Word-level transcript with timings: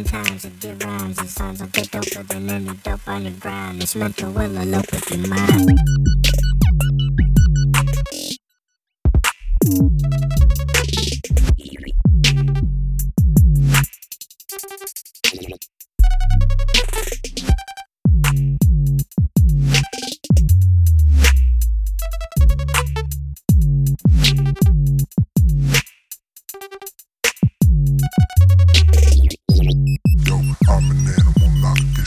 In 0.00 0.06
times 0.06 0.46
get 0.60 0.82
rhymes, 0.82 1.18
it 1.18 1.28
sounds 1.28 1.60
a 1.60 1.66
bit 1.66 1.90
doper 1.90 2.26
than 2.26 2.48
any 2.48 2.74
dope 2.82 3.06
on 3.06 3.24
the 3.24 3.30
ground. 3.32 3.82
It's 3.82 3.94
meant 3.94 4.16
to 4.16 4.30
will 4.30 4.56
elope 4.56 4.90
with 4.90 5.10
your 5.10 5.28
mind. 5.28 6.19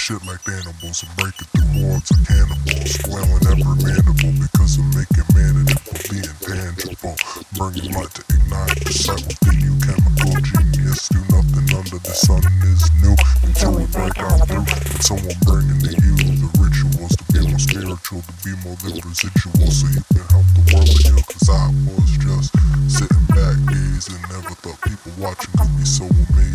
Shit 0.03 0.19
like 0.27 0.43
animals. 0.51 0.99
I'm 0.99 1.15
breaking 1.15 1.47
through 1.55 1.79
hordes 1.79 2.11
of 2.11 2.19
cannibals, 2.27 2.91
flailing 3.07 3.39
every 3.47 3.71
mandible 3.87 4.35
because 4.35 4.75
I'm 4.75 4.91
making 4.91 5.23
manageable, 5.31 5.95
being 6.11 6.37
tangible. 6.43 7.15
Burning 7.55 7.87
light 7.95 8.11
to 8.19 8.23
ignite 8.35 8.83
the 8.83 8.91
sight 8.91 9.23
within 9.23 9.63
you, 9.63 9.71
chemical 9.79 10.35
genius. 10.43 11.07
Do 11.07 11.23
nothing 11.31 11.71
under 11.71 12.03
the 12.03 12.15
sun 12.19 12.43
is 12.67 12.83
new 12.99 13.15
until 13.47 13.79
we 13.79 13.87
break 13.95 14.19
out 14.19 14.43
through. 14.43 14.67
And 14.67 14.99
someone 14.99 15.39
bringing 15.47 15.79
to 15.79 15.95
you 15.95 16.15
the 16.35 16.51
rituals 16.59 17.15
to 17.15 17.23
be 17.31 17.39
more 17.47 17.63
spiritual, 17.63 18.27
to 18.27 18.35
be 18.43 18.51
more 18.59 18.75
than 18.83 18.99
residual, 19.07 19.71
so 19.71 19.87
you 19.87 20.03
can 20.11 20.27
help 20.35 20.47
the 20.51 20.63
world 20.75 20.91
heal. 20.99 21.23
Cause 21.31 21.47
I 21.47 21.71
was 21.95 22.11
just 22.19 22.51
sitting 22.91 23.27
back, 23.31 23.55
gazing, 23.71 24.19
never 24.27 24.51
thought 24.59 24.83
people 24.83 25.15
watching 25.15 25.55
could 25.55 25.71
be 25.79 25.87
so 25.87 26.03
amazing. 26.03 26.52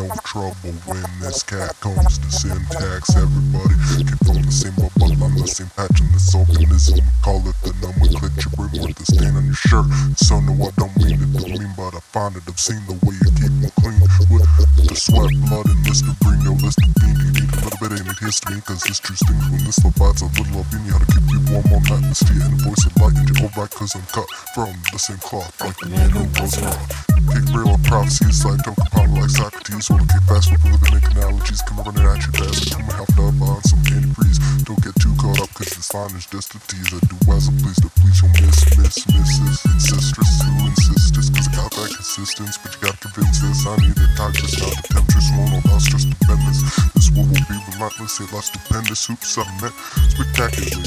No 0.00 0.08
trouble 0.24 0.72
when 0.88 1.04
this 1.20 1.44
cat 1.44 1.76
comes 1.84 2.16
to 2.16 2.30
syntax. 2.32 3.12
Everybody 3.12 3.76
came 4.00 4.16
from 4.24 4.40
the 4.40 4.48
same 4.48 4.72
bubble, 4.80 5.12
I'm 5.12 5.36
the 5.36 5.44
same 5.44 5.68
patch 5.76 6.00
in 6.00 6.08
this 6.16 6.32
organism. 6.32 7.04
Call 7.20 7.44
it 7.44 7.52
the 7.60 7.76
nomenclature, 7.84 8.48
with 8.56 8.96
the 8.96 9.04
stain 9.04 9.36
on 9.36 9.44
your 9.44 9.60
shirt. 9.60 9.84
So 10.16 10.40
no, 10.40 10.56
I 10.56 10.72
don't 10.80 10.96
mean 11.04 11.20
it 11.20 11.28
to 11.36 11.52
mean, 11.52 11.68
but 11.76 11.92
I 11.92 12.00
find 12.16 12.32
it 12.32 12.48
obscene 12.48 12.80
the 12.88 12.96
way 13.04 13.12
you 13.12 13.28
keep 13.36 13.52
me 13.60 13.68
clean 13.76 14.00
with 14.32 14.48
the 14.88 14.96
sweat, 14.96 15.36
blood, 15.52 15.68
and 15.68 15.84
Listerine. 15.84 16.48
Yo, 16.48 16.56
Listerine, 16.56 17.20
you 17.20 17.36
need 17.36 17.52
a 17.52 17.60
little 17.60 17.76
bit 17.84 18.00
of 18.00 18.16
history, 18.24 18.56
cause 18.64 18.80
this 18.88 19.04
true 19.04 19.20
stings 19.20 19.52
when 19.52 19.60
this 19.68 19.84
provides 19.84 20.24
a 20.24 20.32
little 20.32 20.64
of 20.64 20.72
you 20.72 20.96
how 20.96 21.04
to 21.04 21.08
keep 21.12 21.28
you 21.28 21.44
warm 21.52 21.76
all 21.76 21.84
night. 21.92 22.08
Mystea 22.08 22.40
and 22.40 22.56
a 22.56 22.60
voice 22.64 22.88
of 22.88 22.96
light, 23.04 23.20
and 23.20 23.28
you're 23.36 23.52
alright, 23.52 23.68
cause 23.68 23.92
I'm 23.92 24.08
cut 24.16 24.32
from 24.56 24.72
the 24.96 24.96
same 24.96 25.20
cloth, 25.20 25.52
like 25.60 25.76
the 25.76 25.92
man 25.92 26.08
who 26.08 26.24
wrong. 26.40 27.09
Kick 27.30 27.46
real 27.54 27.74
of 27.74 27.82
prophecies 27.84 28.44
like 28.44 28.58
don't 28.66 28.76
compound 28.76 29.14
like 29.14 29.30
Socrates. 29.30 29.90
Wanna 29.90 30.06
kick 30.10 30.22
fast 30.26 30.50
with 30.50 30.64
living 30.66 30.98
analogies. 31.14 31.62
Come 31.62 31.78
running 31.86 32.02
at 32.02 32.26
you 32.26 32.32
fast 32.34 32.74
like 32.74 32.82
I'm 32.82 32.90
half 32.90 33.10
up 33.18 33.38
on 33.38 33.62
some 33.62 33.82
antifreeze. 33.86 34.38
Don't 34.66 34.82
get 34.82 34.94
too 34.98 35.14
caught 35.14 35.38
up 35.38 35.50
cause 35.54 35.70
this 35.70 35.94
line 35.94 36.10
is 36.18 36.26
just 36.26 36.54
a 36.54 36.58
tease. 36.66 36.90
I 36.90 36.98
do 37.06 37.16
as 37.30 37.46
I 37.46 37.52
please 37.62 37.78
to 37.82 37.90
please 38.02 38.18
your 38.18 38.30
miss, 38.42 38.58
miss, 38.74 38.96
misses. 39.14 39.56
Incestress 39.62 40.34
who 40.42 40.52
insist 40.66 41.14
just 41.14 41.30
cause 41.34 41.46
I 41.46 41.54
got 41.54 41.70
that 41.70 41.90
consistence. 41.94 42.58
But 42.58 42.74
you 42.74 42.80
gotta 42.82 42.98
convince 42.98 43.38
this. 43.38 43.62
I 43.66 43.76
need 43.78 43.94
a 43.94 44.06
tigress, 44.18 44.54
not 44.58 44.74
a 44.74 44.82
temptress. 44.90 45.30
Won't 45.38 45.64
allow 45.64 45.78
stress 45.78 46.04
to 46.10 46.16
bend 46.26 46.42
this. 46.50 46.60
This 46.98 47.08
war 47.14 47.26
will 47.30 47.46
be 47.46 47.56
relentless. 47.70 48.18
It 48.18 48.32
lasts 48.34 48.50
stupendous. 48.58 49.06
Hoops 49.06 49.38
I 49.38 49.46
met 49.62 49.74
spectacular. 50.10 50.79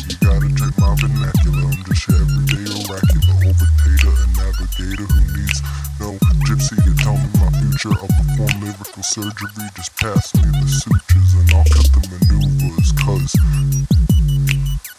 Surgery. 9.13 9.69
Just 9.78 9.94
pass 10.01 10.34
me 10.34 10.50
the 10.50 10.66
sutures 10.66 11.38
and 11.38 11.46
I'll 11.53 11.69
cut 11.69 11.85
the 11.94 12.01
maneuvers. 12.09 12.90
Cause 12.97 13.29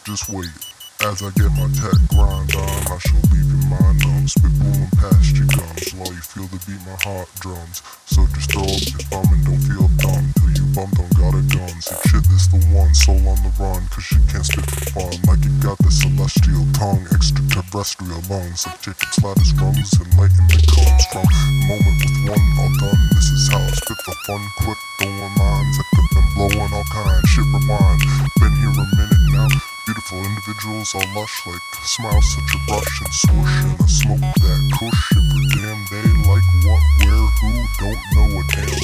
just 0.07 0.31
wait. 0.31 0.55
As 1.03 1.19
I 1.19 1.35
get 1.35 1.51
my 1.59 1.67
tech 1.75 1.99
grind 2.07 2.55
on, 2.55 2.79
I 2.87 2.97
shall 3.03 3.19
leave 3.35 3.43
your 3.43 3.67
mind 3.67 3.99
numb. 4.07 4.23
Spitballing 4.23 4.87
past 5.03 5.35
your 5.35 5.51
gums 5.51 5.91
while 5.99 6.15
you 6.15 6.23
feel 6.23 6.47
the 6.47 6.63
beat 6.63 6.79
my 6.87 6.95
heart 7.03 7.27
drums. 7.43 7.83
So 8.07 8.23
just 8.31 8.55
throw 8.55 8.63
up 8.63 8.87
your 8.87 9.03
thumb 9.11 9.27
and 9.35 9.43
don't 9.43 9.63
feel 9.67 9.91
dumb 9.99 10.31
till 10.39 10.51
you 10.55 10.65
bum 10.71 10.87
don't 10.95 11.11
got 11.19 11.35
a 11.35 11.43
gun. 11.51 11.75
Sick 11.83 11.99
shit, 12.07 12.23
this 12.31 12.47
the 12.47 12.63
one. 12.71 12.95
Soul 12.95 13.19
on 13.19 13.39
the 13.43 13.51
run, 13.59 13.83
cause 13.91 14.07
you 14.15 14.23
can't 14.31 14.47
spit 14.47 14.63
for 14.63 14.95
fun. 14.95 15.11
Like 15.27 15.43
you 15.43 15.51
got 15.59 15.75
the 15.83 15.91
celestial 15.91 16.63
tongue, 16.71 17.03
extraterrestrial 17.11 18.23
lungs. 18.31 18.63
Like 18.63 18.79
Jacob's 18.79 19.19
lattice 19.19 19.51
rungs, 19.59 19.91
enlightenment 19.99 20.63
comes 20.71 21.03
from 21.11 21.27
moment 21.67 21.99
with 21.99 22.15
one 22.31 22.79
done. 22.79 22.94
This 23.15 23.31
is 23.31 23.47
how 23.47 23.63
I 23.63 23.71
spit 23.71 23.97
the 24.05 24.11
fun, 24.27 24.43
quick 24.59 24.77
throwing 24.99 25.35
lines. 25.39 25.79
I've 25.79 26.09
been 26.11 26.27
blowing 26.35 26.73
all 26.75 26.83
kinds, 26.91 27.23
shit 27.31 27.47
rewind. 27.47 28.03
Been 28.43 28.51
here 28.59 28.75
a 28.75 28.85
minute 28.91 29.25
now. 29.31 29.47
Beautiful 29.87 30.19
individuals 30.19 30.91
all 30.93 31.07
lush 31.15 31.47
like 31.47 31.63
smiles 31.87 32.27
such 32.35 32.51
a 32.51 32.59
brush 32.67 32.95
and 32.99 33.13
swoosh. 33.13 33.55
And 33.63 33.79
I 33.79 33.87
smoke 33.87 34.19
that 34.19 34.61
Kush 34.75 35.03
every 35.15 35.47
damn 35.55 35.81
day 35.87 36.09
like 36.27 36.47
what, 36.67 36.83
where, 37.07 37.27
who, 37.39 37.51
don't 37.79 38.01
know 38.19 38.27
a 38.35 38.43
damn 38.51 38.83